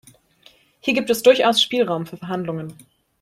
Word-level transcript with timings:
Hier 0.79 0.95
gibt 0.95 1.11
es 1.11 1.21
durchaus 1.21 1.61
Spielraum 1.61 2.07
für 2.07 2.17
Verhandlungen. 2.17 2.73